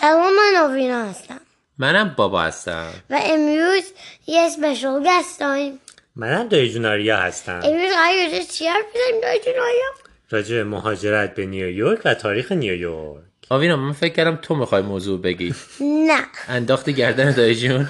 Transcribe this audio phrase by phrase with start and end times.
[0.00, 1.40] سلام من آوینا هستم.
[1.78, 2.92] منم بابا هستم.
[3.10, 3.82] و امروز
[4.26, 5.80] یه اسپشال گست داریم.
[6.16, 7.60] منم دایی جوناریا هستم.
[7.64, 9.92] امروز قرار راجع چی حرف بزنیم دایی جون آیا؟
[10.30, 13.22] راجع به مهاجرت به نیویورک و تاریخ نیویورک.
[13.50, 15.54] آوینا من فکر کردم تو می‌خوای موضوع بگی.
[16.08, 16.20] نه.
[16.48, 17.88] انداخت گردن دایی جون.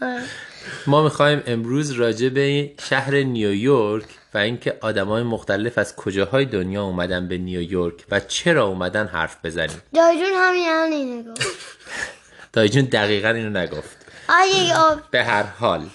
[0.86, 4.04] ما می‌خوایم امروز راجع به شهر نیویورک
[4.34, 9.82] و اینکه آدمای مختلف از کجاهای دنیا اومدن به نیویورک و چرا اومدن حرف بزنیم؟
[9.94, 11.46] دایی جون همین الان اینو گفت.
[12.52, 13.96] دایی جون دقیقا اینو نگفت.
[14.76, 15.00] آب.
[15.10, 15.86] به هر حال.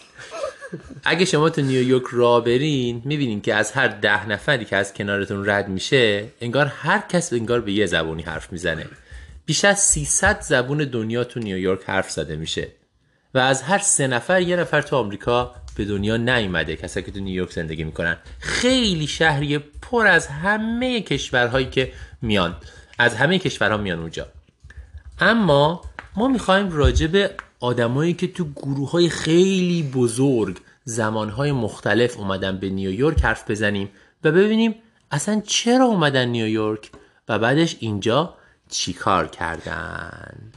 [1.04, 5.50] اگه شما تو نیویورک را برین می‌بینین که از هر ده نفری که از کنارتون
[5.50, 8.86] رد میشه انگار هر کس انگار به یه زبونی حرف می‌زنه.
[9.46, 12.68] بیش از 300 زبون دنیا تو نیویورک حرف زده میشه.
[13.34, 17.20] و از هر سه نفر یه نفر تو آمریکا به دنیا نیومده کسایی که تو
[17.20, 18.18] نیویورک زندگی می‌کنن.
[18.40, 22.56] خیلی شهری پر از همه کشورهایی که میان.
[23.00, 24.28] از همه کشورها میان اونجا.
[25.20, 25.82] اما
[26.16, 32.70] ما می‌خوایم راجع به آدمایی که تو گروه های خیلی بزرگ زمانهای مختلف اومدن به
[32.70, 33.90] نیویورک حرف بزنیم
[34.24, 34.76] و ببینیم
[35.12, 36.92] اصلا چرا اومدن نیویورک
[37.30, 38.36] و بعدش اینجا
[38.70, 40.52] چیکار کردن.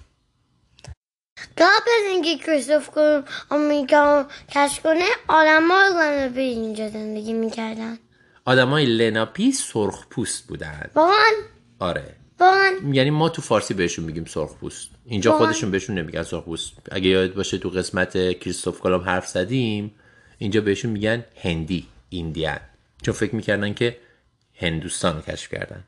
[1.57, 7.99] از اینکه کریستوف کلم آمریکا کشف کنه آدم ها به اینجا زندگی می‌کردن
[8.45, 10.91] آدمای لناپی سرخ پوست بودن.
[10.95, 11.33] واقعا
[11.79, 12.15] آره.
[12.41, 14.89] واقعا یعنی ما تو فارسی بهشون میگیم سرخ پوست.
[15.05, 16.73] اینجا واقعا؟ خودشون بهشون نمیگن سرخ پوست.
[16.93, 19.95] اگه یاد باشه تو قسمت کریستوف کلم حرف زدیم
[20.39, 22.61] اینجا بهشون میگن هندی ایندیان
[23.03, 23.97] چون فکر می‌کردن که
[24.55, 25.85] هندوستان رو کشف کردن.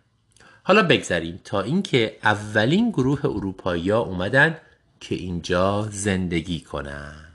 [0.63, 4.59] حالا بگذریم تا اینکه اولین گروه اروپایی اومدن
[5.01, 7.27] که اینجا زندگی کنن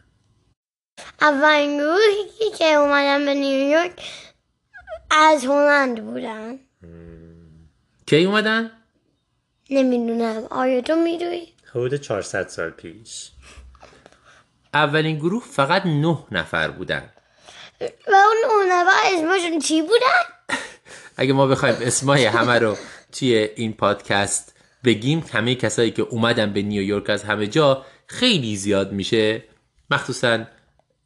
[1.21, 3.91] اولین گروهی که اومدن به نیویورک
[5.11, 6.59] از هلند بودن
[8.05, 8.72] کی اومدن؟
[9.69, 10.44] نمی‌دونم.
[10.49, 13.31] آیا تو می‌دونی؟ حدود 400 سال پیش.
[14.73, 17.09] اولین گروه فقط نه نفر بودن.
[17.81, 20.57] و اون اون نفر اسمشون چی بودن؟
[21.17, 22.78] اگه ما بخوایم اسمای همه رو
[23.11, 24.54] توی این پادکست
[24.85, 29.44] بگیم همه کسایی که اومدن به نیویورک از همه جا خیلی زیاد میشه.
[29.91, 30.46] مخصوصا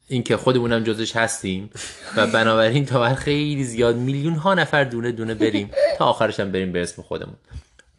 [0.08, 1.70] اینکه خودمونم جزش هستیم
[2.16, 6.52] و بنابراین تا بعد خیلی زیاد میلیون ها نفر دونه دونه بریم تا آخرش هم
[6.52, 7.36] بریم به اسم خودمون.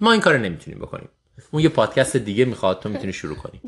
[0.01, 1.09] ما این کار نمی‌تونیم بکنیم.
[1.51, 3.61] اون یه پادکست دیگه می‌خواد تو می‌تونی شروع کنیم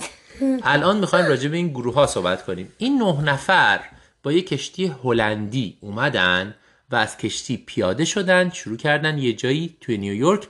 [0.62, 2.72] الان می‌خوایم راجع به این گروه ها صحبت کنیم.
[2.78, 3.80] این نه نفر
[4.22, 6.54] با یه کشتی هلندی اومدن
[6.90, 10.48] و از کشتی پیاده شدن شروع کردن یه جایی توی نیویورک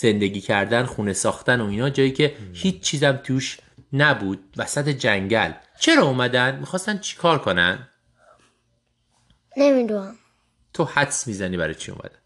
[0.00, 3.58] زندگی کردن خونه ساختن و اینا جایی که هیچ چیزم توش
[3.92, 4.44] نبود.
[4.56, 5.52] وسط جنگل.
[5.80, 7.88] چرا اومدن؟ می‌خواستن چیکار کنن؟
[9.56, 10.14] نمی‌دونم.
[10.74, 12.18] تو حدس می‌زنی برای چی اومدن؟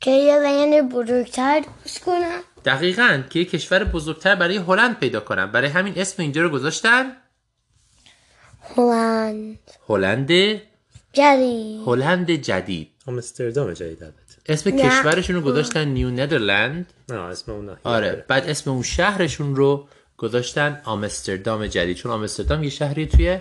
[0.00, 2.40] که یه لند بزرگتر درست کنن.
[2.64, 5.46] دقیقا که یه کشور بزرگتر برای هلند پیدا کنن.
[5.46, 7.16] برای همین اسم اینجا رو گذاشتن؟
[8.76, 9.58] هلند.
[9.88, 10.30] هلند
[11.12, 11.82] جدید.
[11.86, 12.90] هلند جدید.
[13.06, 14.21] آمستردام جدید.
[14.46, 14.88] اسم نه.
[14.88, 18.24] کشورشون رو گذاشتن نیو ندرلند اسم اون آره.
[18.28, 21.96] بعد اسم اون شهرشون رو گذاشتن آمستردام جدید.
[21.96, 23.38] چون آمستردام یه شهری توی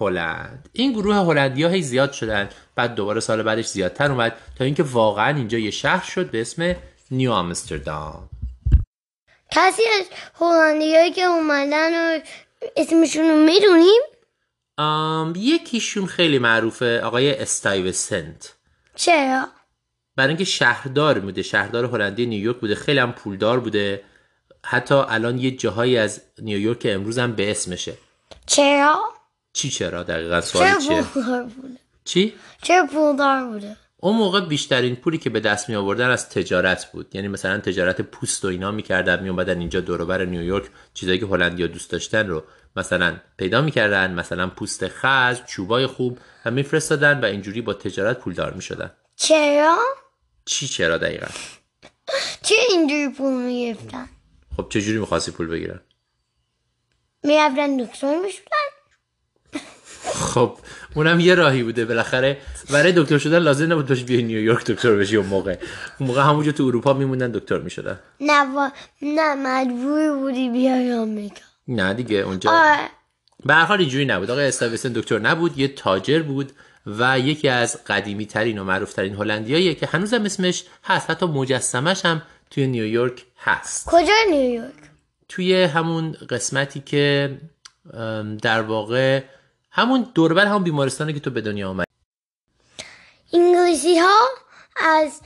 [0.00, 0.68] هلند.
[0.72, 2.48] این گروه هلندی ها هی زیاد شدن.
[2.74, 6.76] بعد دوباره سال بعدش زیادتر اومد تا اینکه واقعا اینجا یه شهر شد به اسم
[7.10, 8.28] نیو آمستردام.
[9.50, 10.06] کسی از
[10.40, 12.20] هلندیایی که اومدن و
[12.76, 14.02] اسمشون رو می‌دونیم؟
[15.36, 18.54] یکیشون خیلی معروفه آقای استایوسنت.
[18.94, 19.46] چرا؟
[20.16, 22.74] برای اینکه شهردار بوده شهردار هلندی نیویورک بوده.
[22.74, 24.02] خیلی هم پولدار بوده.
[24.64, 27.92] حتی الان یه جاهایی از نیویورک امروز هم به اسمشه.
[28.46, 29.00] چرا؟
[29.52, 34.96] چی چرا؟ دقیقا چرا سوال چیه؟ پولدار بوده؟ چی؟ چرا پولدار بوده؟ اون موقع بیشترین
[34.96, 37.14] پولی که به دست می آوردن از تجارت بود.
[37.14, 41.66] یعنی مثلا تجارت پوست و اینا می‌کردن می اومدن اینجا دور نیویورک چیزایی که هلندیا
[41.66, 42.44] دوست داشتن رو
[42.76, 44.14] مثلا پیدا می‌کردن.
[44.14, 48.90] مثلا پوست خز چوبای خوب و میفرستادن و اینجوری با تجارت پولدار می‌شدن.
[49.16, 49.78] چرا؟
[50.46, 51.26] چی چرا دقیقا؟
[52.42, 54.08] چرا اینجوری پول می‌گفتن
[54.56, 55.80] خب چجوری می‌خواستی پول بگیرن؟
[57.24, 58.66] می‌رفتن دکتر می‌شدن.
[60.14, 60.58] خب
[60.94, 62.38] اونم یه راهی بوده بالاخره.
[62.70, 65.58] برای دکتر شدن لازم نبود باش بیای نیویورک دکتر بشی اون موقع.
[66.00, 67.98] اون موقع همونجا تو اروپا میموندن دکتر می‌شدن.
[68.20, 68.72] نه وا-
[69.02, 71.40] نه مجبور بودی بیای آمریکا.
[71.68, 72.50] نه دیگه اونجا
[73.44, 74.30] به هر حال اینجوری نبود.
[74.30, 76.52] آقای استاویسن دکتر نبود یه تاجر بود.
[76.86, 81.10] و یکی از قدیمی ترین و معروف ترین هلندیاییه که هنوزم اسمش هست.
[81.10, 83.86] حتی مجسمش هم توی نیویورک هست.
[83.86, 84.74] کجا نیویورک
[85.28, 87.36] توی همون قسمتی که
[88.42, 89.22] در واقع
[89.70, 91.86] همون دوربر همون بیمارستانی که تو به دنیا آمدی
[93.32, 94.28] انگلیسی ها
[94.76, 95.20] از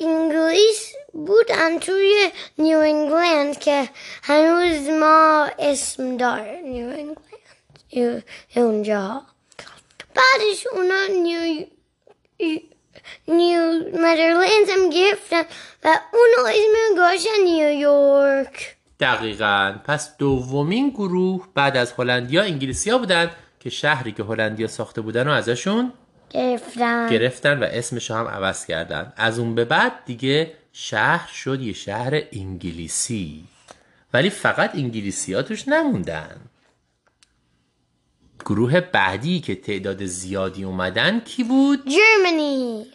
[0.00, 3.88] انگلیس بودن توی نیو انگلند که
[4.22, 8.24] هنوز ما اسم داره نیو انگلند
[8.56, 9.22] اونجا
[10.14, 11.64] بعدش اونا نیو
[13.28, 15.42] نیو مدرلندز هم گرفتن
[15.84, 19.74] و اونو اسم گاشن نیویورک دقیقا.
[19.84, 23.30] پس دومین گروه بعد از هلندیا انگلیسیا بودن
[23.60, 25.92] که شهری که هلندیا ساخته بودن رو ازشون
[26.30, 27.08] گرفتن.
[27.08, 29.12] گرفتن و اسمش هم عوض کردن.
[29.16, 33.44] از اون به بعد دیگه شهر شد یه شهر انگلیسی.
[34.12, 36.40] ولی فقط انگلیسی ها توش نموندن.
[38.44, 42.86] گروه بعدی که تعداد زیادی اومدن کی بود؟ جرمنی.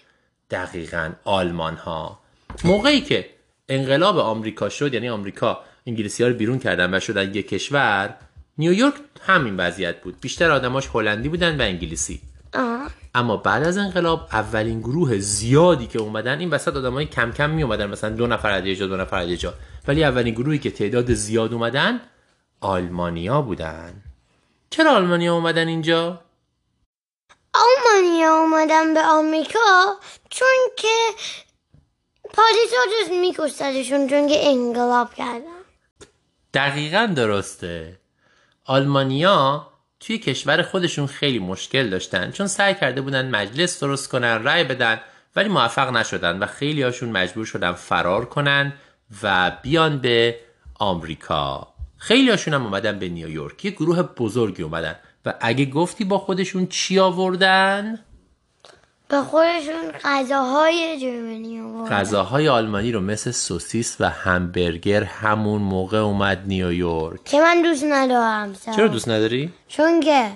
[0.50, 2.20] دقیقا آلمان ها
[2.64, 3.30] موقعی که
[3.70, 8.16] انقلاب آمریکا شد یعنی آمریکا انگلیسی ها رو بیرون کردن و شدن یک کشور
[8.58, 10.20] نیویورک همین وضعیت بود.
[10.22, 12.22] بیشتر آدماش هلندی بودن و انگلیسی.
[12.54, 12.90] آه.
[13.16, 17.64] اما بعد از انقلاب اولین گروه زیادی که اومدن این وسط آدمای کم کم می
[17.64, 19.54] اومدن مثلا دو نفر از جا دو نفر از جا.
[19.88, 22.00] ولی اولین گروهی که تعداد زیاد اومدن
[22.60, 23.94] آلمانیا بودن.
[24.70, 26.22] چرا آلمانیا اومدن اینجا؟
[27.54, 29.96] آلمانیا اومدن به آمریکا
[30.30, 30.98] چون که
[32.24, 35.60] پادشاه جز میکشتدشون چون که انقلاب کردن.
[36.54, 38.00] دقیقا درسته.
[38.66, 39.68] آلمانیا
[40.00, 45.02] توی کشور خودشون خیلی مشکل داشتن چون سعی کرده بودن مجلس درست کنن رأی بدن
[45.36, 48.74] ولی موفق نشدن و خیلی هاشون مجبور شدن فرار کنن
[49.24, 50.40] و بیان به
[50.80, 51.68] آمریکا.
[52.00, 56.68] خیلی هاشون هم اومدن به نیویورک یه گروه بزرگی اومدن و اگه گفتی با خودشون
[56.68, 58.00] چی آوردن؟
[59.08, 66.44] به خودشون غذاهای جرمنی آوردن غذاهای آلمانی رو مثل سوسیس و همبرگر همون موقع اومد
[66.48, 68.74] نیویورک که من دوست ندارم سر.
[68.74, 70.32] چرا دوست نداری؟ چون که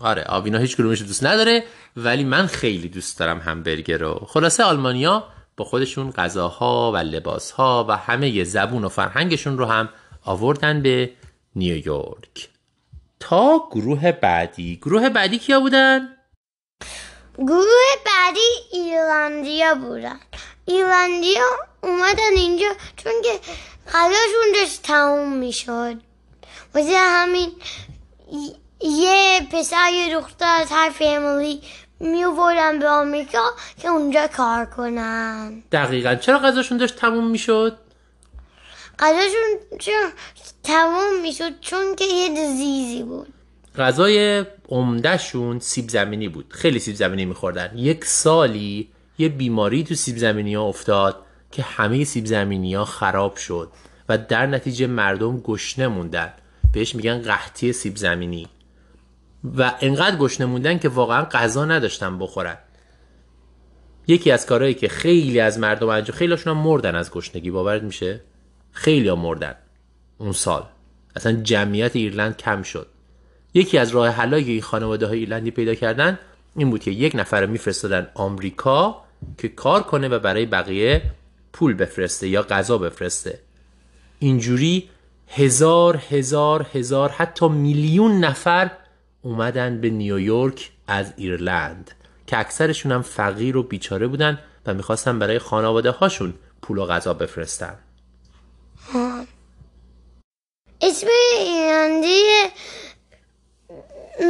[0.00, 1.64] آره آوینا هیچ کدومش دوست نداره
[1.96, 5.24] ولی من خیلی دوست دارم همبرگر رو خلاصه آلمانیا
[5.56, 9.88] با خودشون غذاها و لباسها و همه زبون و فرهنگشون رو هم
[10.24, 11.10] آوردن به
[11.56, 12.48] نیویورک
[13.20, 14.76] تا گروه بعدی.
[14.76, 16.08] گروه بعدی کیا بودن؟
[17.38, 20.20] گروه بعدی ایرلندیا بودن.
[20.66, 21.46] ایرلندیا
[21.82, 23.40] اومدن اینجا چون که
[23.88, 25.96] غذاشون داشت تموم می‌شد.
[26.74, 27.52] واسه همین
[28.80, 31.62] یه پسر یه دختر از هر فامیلی
[32.00, 33.50] میوردن به آمریکا
[33.82, 35.62] که اونجا کار کنن.
[35.72, 36.14] دقیقا.
[36.14, 37.78] چرا غذاشون داشت تموم می‌شد؟
[38.98, 40.10] غذاشون چون
[40.62, 43.28] تموم می‌شد چون که یه دزیزی بود.
[43.78, 46.46] غذای عمدهشون سیب زمینی بود.
[46.48, 47.72] خیلی سیب زمینی میخوردن.
[47.76, 51.16] یک سالی یه بیماری تو سیب زمینی ها افتاد
[51.50, 53.70] که همه سیب زمینی ها خراب شد
[54.08, 56.32] و در نتیجه مردم گشنه موندن.
[56.72, 58.48] بهش میگن قحطی سیب زمینی.
[59.56, 62.58] و انقدر گشنه موندن که واقعا غذا نداشتن بخورن.
[64.06, 67.50] یکی از کارهایی که خیلی از مردم انجام خیلی هم مردن از گشنگی.
[67.50, 68.20] باورت میشه؟
[68.72, 69.54] خیلی ها مردن.
[70.18, 70.66] اون سال.
[71.16, 72.86] اصلا جمعیت ایرلند کم شد.
[73.54, 76.18] یکی از راه حلایی که این خانواده های ایرلندی پیدا کردن
[76.56, 79.04] این بود که یک نفر رو میفرستادن آمریکا
[79.38, 81.02] که کار کنه و برای بقیه
[81.52, 83.38] پول بفرسته یا غذا بفرسته.
[84.18, 84.88] اینجوری
[85.28, 88.70] هزار هزار هزار حتی میلیون نفر
[89.22, 91.90] اومدن به نیویورک از ایرلند
[92.26, 97.14] که اکثرشون هم فقیر و بیچاره بودن و می‌خواستن برای خانواده هاشون پول و غذا
[97.14, 97.74] بفرستن.
[101.02, 102.22] اسم ایرلندی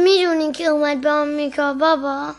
[0.03, 2.33] می‌دونی که اومد به آمریکا بابا؟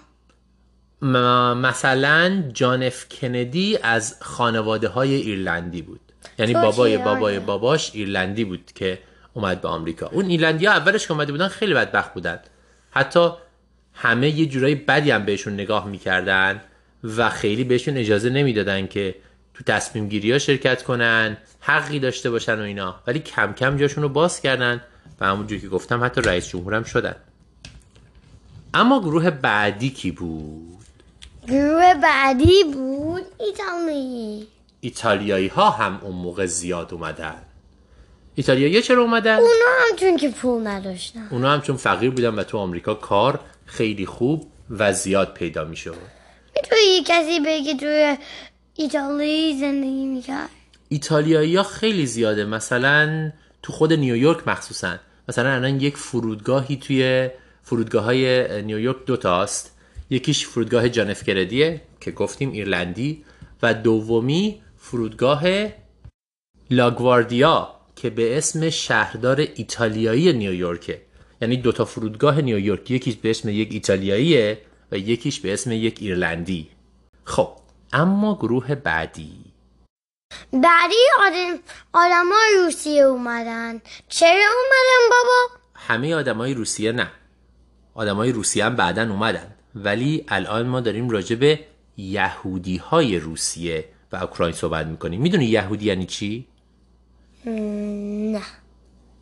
[1.02, 6.00] م- مثلا جان اف کندی از خانواده های ایرلندی بود.
[6.38, 7.46] یعنی بابای؟ بابای آره.
[7.46, 8.98] باباش ایرلندی بود که
[9.34, 10.06] اومد به آمریکا.
[10.06, 12.40] اون ایرلندی ها اولش که اومده بودن خیلی بدبخت بودن.
[12.90, 13.30] حتی
[13.92, 16.60] همه یه جورایی بدی هم بهشون نگاه می‌کردن
[17.04, 19.14] و خیلی بهشون اجازه نمی‌دادن که
[19.54, 21.36] تو تصمیم گیری ها شرکت کنن.
[21.66, 22.94] حقی داشته باشن و اینا.
[23.06, 24.80] ولی کم کم جاشون رو باز کردن
[25.21, 27.16] و همونجور که گفتم حتی رئیس جمهورم شدن.
[28.75, 30.85] اما گروه بعدی کی بود؟
[31.49, 34.47] گروه بعدی بود ایتالی.
[34.80, 37.42] ایتالیایی ها هم اون موقع زیاد اومدن.
[38.35, 39.50] ایتالیایی چرا اومدن؟ اونا
[39.90, 41.28] هم چون که پول نداشتن.
[41.30, 45.97] اونا هم چون فقیر بودن و تو آمریکا کار خیلی خوب و زیاد پیدا می‌شد.
[46.56, 48.16] می‌تونی کسی بگه توی
[48.75, 50.49] ایتالی زندگی می‌کرد؟
[50.94, 52.44] ایتالیایی ها خیلی زیاده.
[52.44, 53.32] مثلا
[53.62, 54.96] تو خود نیویورک مخصوصا.
[55.28, 57.30] مثلا الان یک فرودگاهی توی
[57.62, 59.78] فرودگاه های نیویورک دوتاست
[60.10, 61.28] یکیش فرودگاه جان اف
[62.00, 63.24] که گفتیم ایرلندی
[63.62, 65.42] و دومی فرودگاه
[66.70, 71.02] لاگواردیا که به اسم شهردار ایتالیایی نیویورکه
[71.42, 74.58] یعنی دوتا فرودگاه نیویورک یکیش به اسم یک ایتالیاییه
[74.92, 76.68] و یکیش به اسم یک ایرلندی.
[77.24, 77.48] خب
[77.92, 79.53] اما گروه بعدی.
[80.52, 81.58] بعدی آدم
[81.92, 82.26] آدم
[82.64, 83.80] روسیه اومدن.
[84.08, 87.10] چرا اومدن بابا؟ همه آدمای روسیه نه.
[87.94, 89.54] آدمای روسیه هم بعدا اومدن.
[89.74, 91.60] ولی الان ما داریم راجع به
[91.96, 95.20] یهودی های روسیه و اوکراین صحبت می‌کنیم.
[95.20, 96.46] می‌دونی یهودی یعنی چی؟
[97.46, 98.42] نه.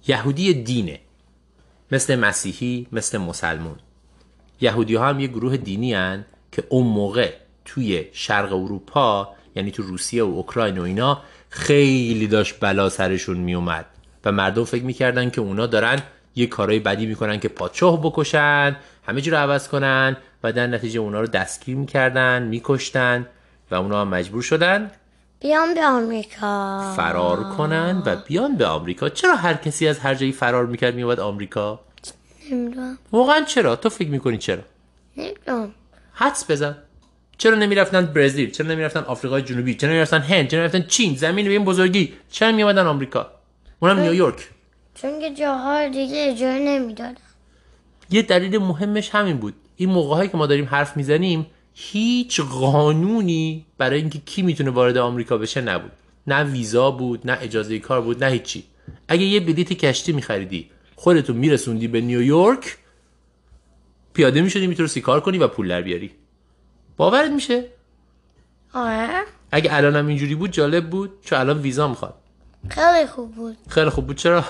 [0.08, 1.00] یهودی دینه.
[1.92, 3.78] مثل مسیحی مثل مسلمون.
[4.60, 7.32] یهودی ها هم یه گروه دینی هن که اون موقع
[7.64, 13.86] توی شرق اروپا یعنی تو روسیه و اوکراین و اینا خیلی داشت بلا سرشون میومد
[14.24, 16.02] و مردم فکر می‌کردن که اونا دارن
[16.34, 21.20] یه کارهای بدی می‌کنن که پادشاه بکشن همه رو عوض کنن و در نتیجه اونا
[21.20, 23.26] رو دستگیر می‌کردن میکشتن
[23.70, 24.90] و اونا هم مجبور شدن
[25.40, 26.92] بیام به آمریکا.
[26.96, 29.08] فرار کنن و بیان به آمریکا.
[29.08, 31.80] چرا هر کسی از هر جایی فرار می‌کرد میومد آمریکا؟
[32.50, 32.98] نمی‌دونم.
[33.12, 34.62] واقعا چرا؟ تو فکر می‌کنی چرا؟
[35.16, 35.70] نمی‌دونم.
[36.12, 36.76] حدس بزن.
[37.42, 41.52] چرا نمی‌رفتن برزیل؟ چرا نمی‌رفتن آفریقای جنوبی؟ چرا نمی‌رفتن هند؟ چرا نمی‌رفتن چین؟ زمین به
[41.52, 43.30] این بزرگی چرا میومدن آمریکا؟
[43.80, 44.48] اونم نیویورک.
[44.94, 47.14] چون که جاها دیگه اجازه نمی‌دادن.
[48.10, 49.54] یه دلیل مهمش همین بود.
[49.76, 54.96] این موقع هایی که ما داریم حرف می‌زنیم هیچ قانونی برای اینکه کی می‌تونه وارد
[54.96, 55.92] آمریکا بشه نبود.
[56.26, 58.64] نه ویزا بود نه اجازه کار بود نه هیچی.
[59.08, 62.76] اگه یه بلیت کشتی میخریدی خودتو میرسوندی به نیویورک
[64.14, 66.10] پیاده می‌شدی می‌تونستی کار کنی و پول در بیاری.
[66.96, 67.64] باورت میشه؟
[68.74, 69.22] آره.
[69.52, 72.14] اگه الانم اینجوری بود جالب بود چون الان ویزا می‌خواد.
[72.68, 73.56] خیلی خوب بود.
[73.68, 74.16] خیلی خوب بود.
[74.16, 74.44] چرا؟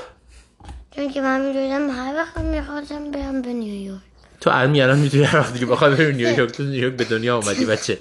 [0.96, 4.00] چون که من می‌دونم هر وقت می‌خواستم برم به نیویورک
[4.40, 7.66] تو الان الان می‌تونی هر وقت دیگه بخوای بری نیویورک تو نیویورک به دنیا اومدی
[7.66, 7.98] بچه.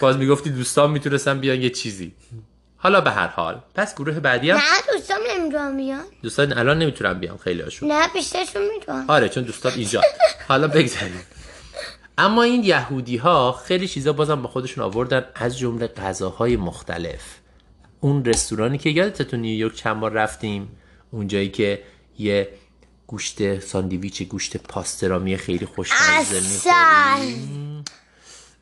[0.00, 2.14] باز می‌گفتی دوستان می‌تونستن بیان یه چیزی.
[2.76, 3.60] حالا به هر حال.
[3.74, 6.04] پس گروه بعدی هم؟ نه دوستام نمی‌دونم بیان.
[6.22, 10.00] دوستان الان نمی‌تونن بیان خیلی هاشون نه بیشترشون می‌دونم آره چون دوستان اینجا.
[10.48, 11.22] حالا بگذاریم.
[12.18, 17.38] اما این یهودی ها خیلی چیزا بازم با خودشون آوردن از جمله غذاهای مختلف
[18.00, 20.68] اون رستورانی که یادت تو نیویورک چند بار رفتیم
[21.10, 21.82] اونجایی که
[22.18, 22.48] یه
[23.06, 27.84] گوشت ساندویچ گوشت پاسترامی خیلی خوشمزه می‌خوریم.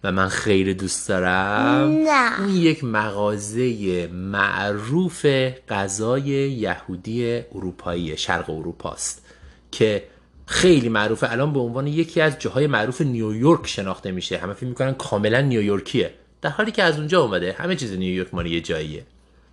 [0.04, 2.40] و من خیلی دوست دارم نه.
[2.40, 5.26] اون یک مغازه معروف
[5.68, 9.24] غذای یهودی اروپایی شرق اروپاست
[9.70, 10.04] که
[10.46, 11.32] خیلی معروفه.
[11.32, 14.38] الان به عنوان یکی از جاهای معروف نیویورک شناخته میشه.
[14.38, 16.14] همه فکر می‌کنن کاملا نیویورکیه.
[16.42, 19.06] در حالی که از اونجا اومده همه چیز نیویورک مال یه جاییه.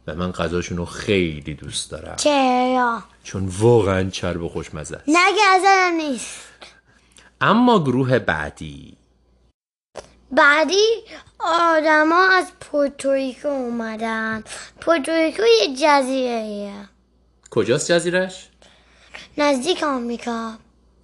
[0.07, 2.15] و من غذاشون رو خیلی دوست دارم.
[2.15, 6.49] چرا؟ چون واقعا چرب و خوشمزه است نه نیست.
[7.41, 8.97] اما گروه بعدی.
[10.31, 10.85] بعدی
[11.39, 14.43] آدما از پورتوریکو اومدن.
[14.81, 16.71] پورتوریکو یه جزیره
[17.49, 18.49] کجاست جزیرش
[19.37, 20.53] نزدیک آمریکا.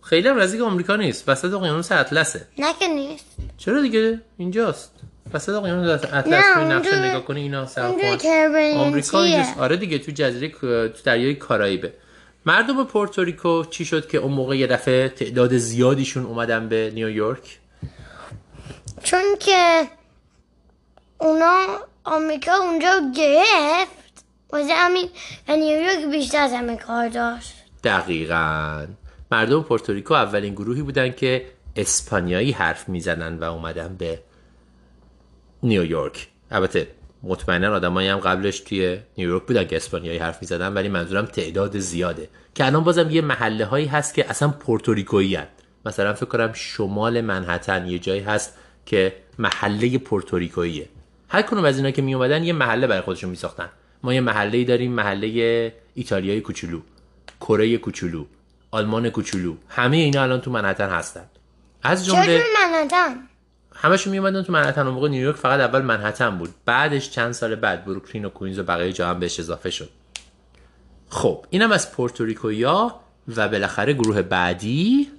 [0.05, 1.29] خیلی هم نزدیک آمریکا نیست.
[1.29, 2.47] وسط اقیانوس اطلسه.
[2.57, 3.25] نه که نیست.
[3.57, 4.91] چرا دیگه؟ اینجاست.
[5.33, 8.07] وسط اقیانوس اطلس نه، نقشه نگاه کنی اینا سر اونجا
[8.79, 9.57] آمریکا اینجاست.
[9.57, 11.93] آره دیگه تو جزیره تو دریای کارائیبه.
[12.45, 17.59] مردم پورتوریکو چی شد که اون موقع یه دفعه تعداد زیادیشون اومدن به نیویورک
[19.03, 19.88] چون که
[21.17, 21.65] اونا
[22.03, 24.05] آمریکا اونجا گرفت.
[24.50, 25.09] واسه همین
[25.50, 27.53] نیویورک بیشتر از همه کار داشت.
[27.83, 28.85] دقیقا.
[29.32, 34.20] مردم پورتوریکو اولین گروهی بودن که اسپانیایی حرف می‌زنن و اومدن به
[35.63, 36.88] نیویورک البته
[37.24, 42.29] مطمئنا آدمایی هم قبلش توی نیویورک بودن که اسپانیایی حرف می‌زدن ولی منظورم تعداد زیاده.
[42.55, 45.38] که الان بازم یه محله هایی هست که اصلا پورتوریکویی.
[45.86, 50.89] مثلا فکر کنم شمال منحتن یه جایی هست که محله پورتوریکوییه.
[51.29, 53.70] هر کنون از اینا که می اومدن یه محله برای خودشون می ساختن
[54.03, 56.82] ما یه محله داریم محله ایتالیای کوچولو.
[57.41, 58.25] کره کوچولو.
[58.75, 59.55] آلمان کوچولو.
[59.70, 61.25] همه اینا الان تو منحتن هستن.
[61.84, 63.27] از جمله منحتن؟
[63.75, 64.82] همشون میومدن تو منحتن.
[64.82, 66.53] موقع نیویورک فقط اول منحتن بود.
[66.65, 69.89] بعدش چند سال بعد بروکلین و کوینز و بقیه جا هم بهش اضافه شد.
[71.10, 73.00] خب اینم از پورتوریکویا
[73.36, 75.12] و بالاخره گروه بعدی.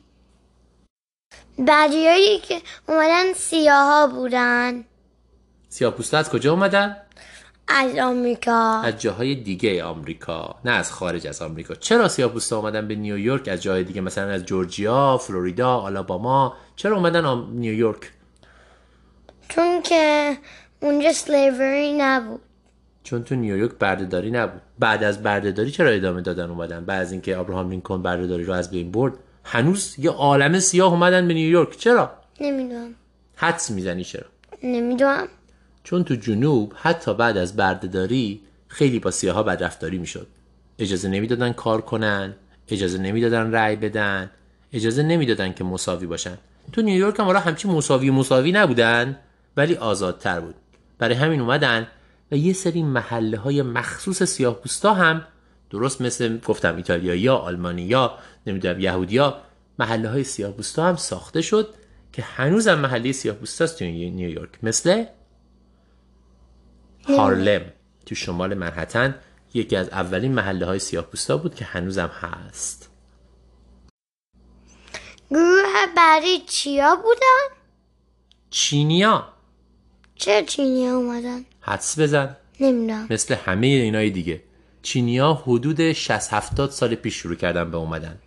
[1.59, 4.85] بعدیایی که اومدن سیاها بودن.
[5.69, 6.97] سیاپوستا از کجا اومدن؟
[7.69, 8.81] از آمریکا.
[8.81, 11.75] از جاهای دیگه آمریکا نه از خارج از آمریکا.
[11.75, 16.55] چرا سیاپوستا اومدن به نیویورک از جاهای دیگه مثلا از جورجیا، فلوریدا، آلاباما.
[16.77, 17.51] چرا اومدن آم...
[17.53, 18.13] نیویورک؟
[19.49, 20.37] چون که
[20.81, 22.41] اونجا سلیوری نبود.
[23.03, 24.63] چون تو نیویورک بردهداری نبود.
[24.79, 28.71] بعد از بردهداری چرا ادامه دادن اومدن؟ بعد از اینکه ابراهام لینکلن بردهداری رو از
[28.71, 29.13] بین برد
[29.45, 32.95] هنوز یه عالم سیاه اومدن به نیویورک چرا؟ نمی‌دونم.
[33.37, 34.27] حدس می‌زنی چرا؟
[34.63, 35.29] نمی‌دونم.
[35.87, 40.27] چون تو جنوب حتی بعد از بردهداری خیلی با سیاها بدرفتاری می‌شد.
[40.79, 42.35] اجازه نمی‌دادن کار کنن
[42.69, 44.31] اجازه نمی‌دادن رأی بدن
[44.73, 46.39] اجازه نمی‌دادن که مساوی باشن.
[46.73, 49.19] تو نیویورک هم حالا همچی مساوی مساوی نبودن
[49.57, 50.55] ولی آزادتر بود.
[50.99, 51.87] برای همین اومدن
[52.33, 55.25] و یه سری محله های مخصوص سیاه هم
[55.71, 56.83] درست مثل گفتم
[57.33, 59.41] آلمانی یا نمی‌دونم یهودیا
[59.79, 61.75] محله های سیاه هم ساخته شد
[62.13, 64.51] که هنوزم محله سیاه است توی نیویورک.
[64.63, 65.05] مثل
[67.09, 67.73] هارلم
[68.07, 69.15] تو شمال منحتن
[69.55, 71.07] یکی از اولین محله های سیاه
[71.43, 72.91] بود که هنوزم هست.
[75.31, 77.57] گروه بعدی چیا بودن؟
[78.51, 79.29] چینیا.
[80.15, 82.37] چه چینیا اومدن؟ حدس بزن.
[82.61, 83.07] نمی‌دونم.
[83.11, 84.43] مثل همه اینای دیگه.
[84.83, 88.19] چینیا حدود 60 70 سال پیش شروع کردن به اومدن.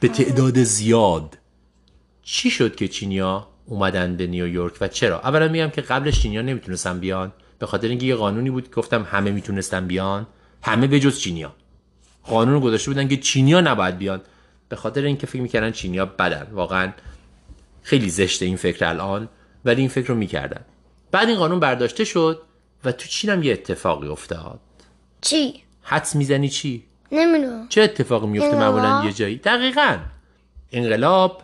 [0.00, 1.38] به تعداد زیاد.
[2.22, 7.00] چی شد که چینیا اومدن به نیویورک و چرا؟ اولا میگم که قبلش چینیا نمی‌تونستن
[7.00, 7.32] بیان.
[7.58, 10.26] به خاطر اینکه یه قانونی بود گفتم همه می‌تونستن بیان.
[10.62, 11.54] همه به جز چینیا.
[12.22, 14.20] قانون گذاشته بودن که چینیا نباید بیان.
[14.68, 16.46] به خاطر اینکه فکر می‌کردن چینیا بدن.
[16.52, 16.92] واقعا
[17.82, 19.28] خیلی زشته این فکر الان
[19.64, 20.60] ولی این فکر رو می‌کردن.
[21.10, 22.42] بعد این قانون برداشته شد
[22.84, 24.60] و تو چین هم یه اتفاقی افتاد.
[25.20, 27.68] چی؟ حدس می‌زنی چی؟ نمی‌دونم.
[27.68, 29.98] چه اتفاقی میفته معمولا یه جایی؟ دقیقا.
[30.72, 31.42] انقلاب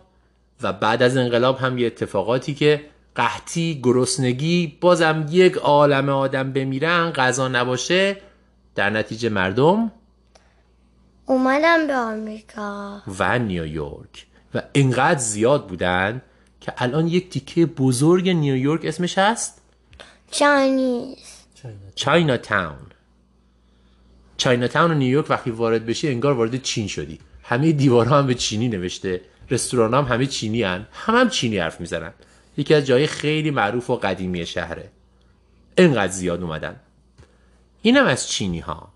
[0.62, 2.84] و بعد از انقلاب هم یه اتفاقاتی که
[3.16, 8.16] قحطی گرسنگی بازم یک عالم آدم بمیرن غذا نباشه.
[8.74, 9.92] در نتیجه مردم؟
[11.26, 13.02] اومدن به آمریکا.
[13.18, 14.26] و نیویورک.
[14.54, 16.22] و انقدر زیاد بودن
[16.60, 19.60] که الان یک تیکه بزرگ نیویورک اسمش هست؟
[20.30, 21.18] چاینیز.
[21.94, 22.86] چاینا تاون
[24.36, 27.18] چاینا تاون و نیویورک وقتی وارد بشی انگار وارد چین شدی.
[27.42, 29.20] همه دیوارها هم به چینی نوشته.
[29.50, 30.86] رستوران هم همه چینی هن.
[30.92, 32.12] هم هم چینی حرف می‌زنن.
[32.56, 34.90] یکی از جای خیلی معروف و قدیمی شهره.
[35.76, 36.80] انقدر زیاد اومدن.
[37.82, 38.88] اینم از چینی ها.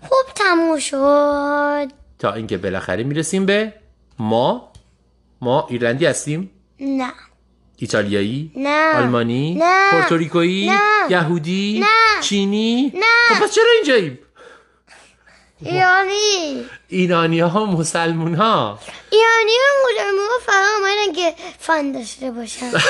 [0.00, 1.92] خوب تموم شد.
[2.18, 3.74] تا اینکه بالاخره می‌رسیم به
[4.18, 4.72] ما.
[5.40, 6.50] ما ایرلندی هستیم؟
[6.80, 7.12] نه.
[7.76, 8.92] ایتالیایی؟ نه.
[8.96, 9.90] آلمانی؟ نه.
[9.90, 10.80] پورتوریکویی؟ نه.
[11.10, 12.22] یهودی؟ نه.
[12.22, 13.34] چینی؟ نه.
[13.34, 14.18] خب پس چرا اینجاییم؟
[15.64, 16.64] ایرانی.
[16.88, 18.78] ایرانی ها مسلمون ها
[19.10, 22.70] ایرانی ها مسلمان فقط اومدن که فن داشته باشن.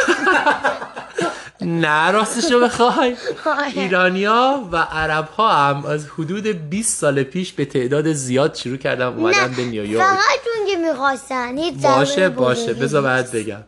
[1.61, 3.17] نه راستش رو بخوای.
[3.47, 3.79] آره.
[3.79, 9.07] ایرانیا و عرب ها هم از حدود 20 سال پیش به تعداد زیاد شروع کردن
[9.07, 10.05] اومدن به نیویورک.
[10.07, 12.75] فقط چون که می‌خواستن باشه باشه.
[12.75, 13.03] بذار.
[13.03, 13.63] بعد بگم.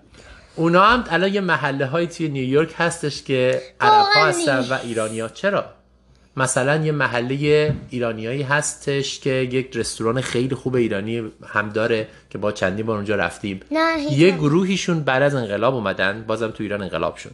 [0.57, 4.61] اونا هم الان یه محله های توی نیویورک هستش که عرب ها هستن.
[4.71, 5.65] و ایرانیا چرا؟
[6.37, 12.53] مثلا یه محله ایرانیایی هستش که یک رستوران خیلی خوب ایرانی هم داره که با
[12.53, 13.61] چندین بار اونجا رفتیم.
[13.71, 14.31] نه یه.
[14.31, 17.31] گروهیشون بعد از انقلاب اومدن بازم تو ایران انقلاب شد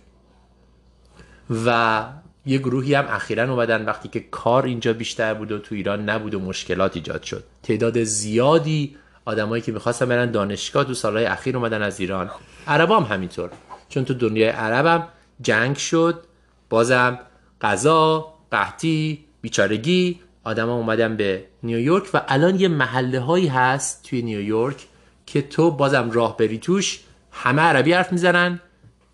[1.66, 2.04] و
[2.46, 6.34] یه گروهی هم اخیرا اومدن وقتی که کار اینجا بیشتر بود و تو ایران نبود
[6.34, 7.44] و مشکلات ایجاد شد.
[7.62, 12.30] تعداد زیادی آدمایی که می‌خواستن برن دانشگاه تو سالهای اخیر اومدن از ایران.
[12.66, 13.50] عرب هم همینطور.
[13.88, 15.08] چون تو دنیای عرب هم
[15.40, 16.24] جنگ شد
[16.70, 17.18] بازم
[17.60, 24.86] غذا قحطی بیچارگی آدما اومدن به نیویورک و الان یه محله هایی هست توی نیویورک
[25.26, 27.00] که تو بازم راه بری توش
[27.32, 28.60] همه عربی حرف می‌زنن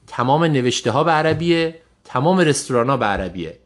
[0.07, 3.59] تمام نوشته ها به عربیه تمام رستوران ها به عربیه.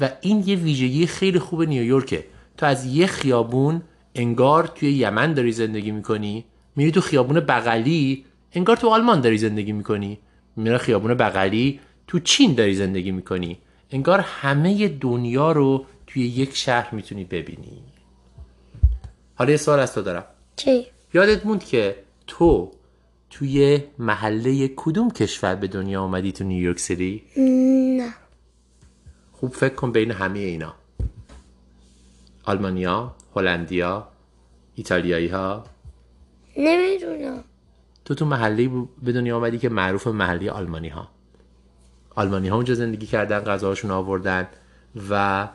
[0.00, 2.24] و این یه ویژگی خیلی خوب نیویورکه.
[2.56, 3.82] تو از یه خیابون
[4.14, 6.44] انگار توی یمن داری زندگی می‌کنی
[6.76, 10.18] میری تو خیابون بغلی انگار تو آلمان داری زندگی می‌کنی
[10.56, 13.58] میری خیابون بغلی تو چین داری زندگی می‌کنی.
[13.90, 17.82] انگار همه دنیا رو توی یک شهر می‌تونی ببینی.
[19.34, 20.24] حالا یه سوال از تو دارم.
[20.56, 21.96] چی؟ یادت موند که
[22.26, 22.72] تو
[23.30, 27.22] توی محله کدوم کشور به دنیا آمدی تو نیویورک سیتی؟
[27.96, 28.14] نه.
[29.32, 30.74] خوب فکر کن بین همه اینا.
[32.44, 34.08] آلمانیا، هلندیا،
[34.74, 35.64] ایتالیایی ها
[36.56, 37.44] نمی‌دونم.
[38.04, 38.70] تو تو محله
[39.02, 41.08] به دنیا آمدی که معروف محله آلمانی ها
[42.18, 44.48] آلمانی ها اونجا زندگی کردن غذاهاشون آوردن
[45.10, 45.48] و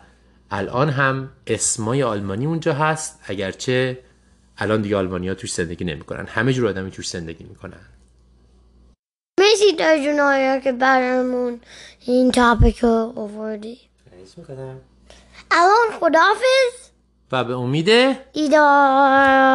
[0.51, 3.99] الان هم اسمای آلمانی اونجا هست اگرچه
[4.57, 6.25] الان دیگه آلمانی ها توش زندگی نمی‌کنن.
[6.25, 7.85] همه جور آدمی توش زندگی می‌کنن.
[9.39, 11.59] مرسی در جنایا که برامون
[11.99, 13.77] این تاپیک رو آوردی.
[15.51, 16.89] الان خدافز
[17.31, 17.89] و به امید
[18.33, 19.43] ایدار.